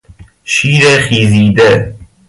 شیر 0.43 0.97
خیزیده 0.99 1.95